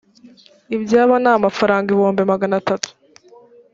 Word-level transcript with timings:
ibyabo 0.75 1.13
ni 1.23 1.29
amafaranga 1.35 1.87
ibihumbi 1.89 2.21
magana 2.31 2.57
tatu. 2.67 2.89